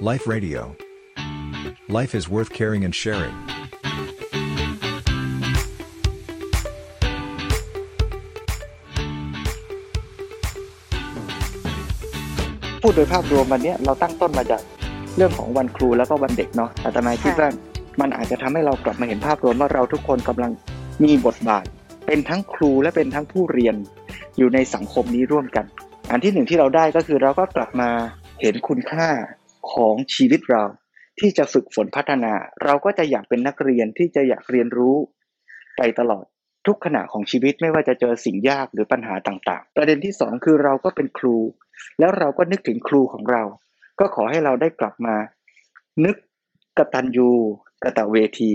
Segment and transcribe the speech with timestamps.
[0.00, 0.76] Life Radio.
[1.88, 3.34] Life is worth caring and sharing.
[12.82, 14.60] พูดโดยภาพรวมวันเนี้ยเราตั้งต้นมาจาก
[15.16, 17.48] เรื่องของวันครูแล้วก็วันเด็กเนาะอาตมาคิดว่า
[18.00, 20.52] มันอาจจะทำให้เรากลับมาเห็นภาพรวมว่าเราทุกคนกำลัง
[21.04, 21.64] มีบทบาท
[22.06, 23.76] เป็นทั้งครูและเป็นทั้งผู้เรียน
[24.38, 25.64] อยู่ในสังคมนี้ร่วมกัน
[26.10, 27.90] อันที่หนึ่งที่เราได้ก็คือเราก็กลับมา
[28.40, 29.08] เห็นคุณค่า
[29.76, 30.64] ของชีวิตเรา
[31.20, 32.32] ที่จะฝึกฝนพัฒนา
[32.64, 34.96] เราก็จะอยากเป็นนักเรียนที่จะอยากเรียนรู้
[35.76, 36.24] ไปตลอด
[36.66, 41.36] ทุกขณะของชีวิตไม่ว่าจะเจอสิ่งยากหรือปัญหาต่างๆ ประเด็นที่สองคือเราก็เป็นครู
[41.98, 43.42] แล้วเราก็นึกถึงครูของเรา
[44.00, 45.16] ก็ขอให้เราได้กลับมา
[46.04, 46.16] นึก
[46.78, 47.30] กตัญญู
[47.84, 48.52] กะตะเวที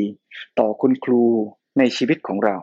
[0.60, 1.24] ต่อคุณครู
[1.80, 2.56] ในชีวิตของเรา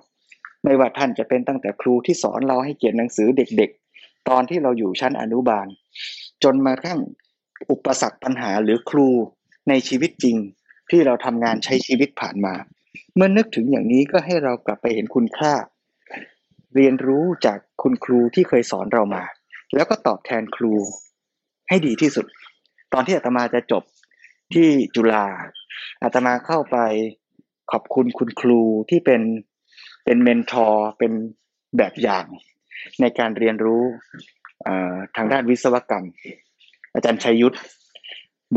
[0.65, 5.67] ไม่ว่าท่านจะเป็นตั้งแต่ครูที่สอนเราให้เขียนหนังสือเด็กๆ ตอนที่เราอยู่ชั้นอนุบาล
[6.43, 7.01] จนมาทั้ง
[7.71, 9.09] อุปสรรคปัญหาหรือครู
[9.69, 10.37] ในชีวิตจริง
[10.91, 12.55] ที่เราทำงานใช้ชีวิตผ่านมา
[13.15, 15.53] เมื่อนึกถึงอย่างนี้ก็ให้เรากลับไปเห็นคุณค่า
[16.75, 19.25] เรียนรู้จากคุณครูที่เคยสอนเรามา
[19.75, 20.73] แล้วก็ตอบแทนครู
[21.69, 22.27] ให้ดีที่สุด
[22.93, 23.83] ตอนที่อาตมาจะจบ
[24.55, 25.27] ที่จุฬา
[26.03, 26.77] อาตมาเข้าไป
[27.73, 29.23] ขอบคุณคุณครูที่เป็น
[30.05, 31.13] เป็นเมนทอร์เป็น
[31.77, 32.27] แบบอย่าง
[33.01, 33.83] ในการเรียนรู้
[35.17, 36.07] ทางด้านวิศวกรรม
[36.99, 37.57] อาจารย์ชัยยุทธ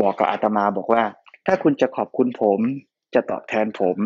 [0.00, 1.02] บอกกับอาตมาบอกว่า
[1.46, 2.60] ถ้าคุณจะขอบคุณผม
[3.14, 3.96] จะตอบแทนผม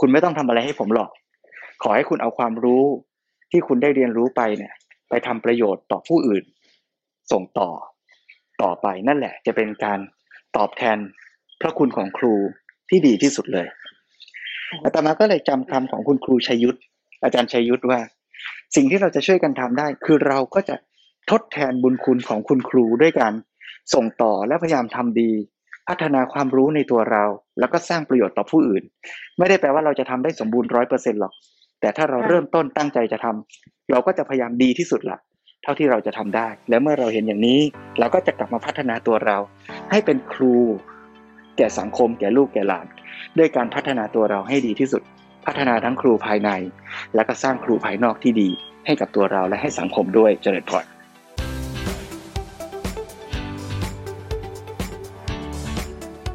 [0.00, 1.10] คุณไม่ต้องทำอะไรให้ผมหรอก
[1.82, 2.84] ขอให้คุณเอาความรู้
[3.50, 4.72] ที่คุณได้เรียนรู้ไปเนี่ย
[5.08, 6.44] ไปทำประโยชน์ต่อผู้อื่น
[7.32, 7.70] ส่งต่อ
[8.62, 9.98] ต่อไปนั่นแหละ จะเป็นการ
[10.56, 10.98] ตอบแทน
[11.60, 12.34] พระคุณของครู
[12.88, 13.66] ที่ดีที่สุดเลย
[14.84, 16.78] อาตมาก็เลยจำคำของคุณครูชัยยุทธ
[17.24, 18.00] อาจารย์ชัยยุทธว่า
[18.76, 20.76] สิ่งที่เราจะช่วยกันทำได้ คือเราก็จะ
[21.30, 23.32] ทดแทนบุญคุณของคุณครูด้วยการ
[23.94, 25.30] ส่งต่อและพยายามทำดี
[25.88, 27.24] พัฒนาความรู้ในตัวเรา
[27.58, 28.82] แล้วก็สร้างประโยชน์ต่อผู้อื่น
[29.38, 31.32] ไม่ได้แปลว่าเราจะทำได้สมบูรณ์ร้อยเปอร์เซ็นหรอก
[31.80, 35.18] แต่ถ้าเราเริ่มต้นตั้งใจจะทำเราก็จะพยายามดีที่สุดละ
[35.62, 37.60] เท่าที่เราจะทำได้ แล้วเมื่อเราเห็นอย่างนี้
[37.98, 39.38] เราก็จะกลับมาพัฒนาตัวเรา
[39.90, 40.54] ให้เป็นครู
[41.56, 42.86] แก่สังคม แก่ลูกแก่หลาน
[43.38, 45.02] ด้วยการพัฒนาตัวเราให้ดีที่สุด
[45.46, 46.50] พัฒนาทั้งครูภายใน
[47.14, 48.48] และก็สร้างครูภายนอกที่ดี
[48.86, 50.84] ให้กับตัวเราและให้สังคมด้วยเจริญพร